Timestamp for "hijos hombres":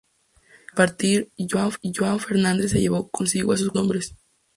3.99-4.15